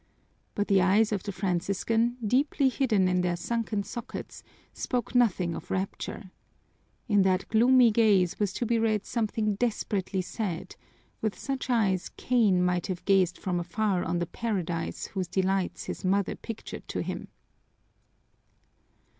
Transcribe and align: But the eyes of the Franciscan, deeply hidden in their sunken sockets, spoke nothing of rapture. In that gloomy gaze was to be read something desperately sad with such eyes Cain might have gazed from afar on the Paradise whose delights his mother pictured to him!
But 0.55 0.67
the 0.67 0.81
eyes 0.81 1.11
of 1.11 1.21
the 1.21 1.31
Franciscan, 1.31 2.17
deeply 2.25 2.69
hidden 2.69 3.07
in 3.07 3.21
their 3.21 3.35
sunken 3.35 3.83
sockets, 3.83 4.41
spoke 4.73 5.13
nothing 5.13 5.53
of 5.53 5.69
rapture. 5.69 6.31
In 7.07 7.21
that 7.21 7.47
gloomy 7.49 7.91
gaze 7.91 8.39
was 8.39 8.51
to 8.53 8.65
be 8.65 8.79
read 8.79 9.05
something 9.05 9.53
desperately 9.53 10.23
sad 10.23 10.75
with 11.21 11.37
such 11.37 11.69
eyes 11.69 12.09
Cain 12.17 12.63
might 12.65 12.87
have 12.87 13.05
gazed 13.05 13.37
from 13.37 13.59
afar 13.59 14.03
on 14.03 14.17
the 14.17 14.25
Paradise 14.25 15.05
whose 15.05 15.27
delights 15.27 15.83
his 15.83 16.03
mother 16.03 16.35
pictured 16.35 16.87
to 16.87 17.03
him! 17.03 17.27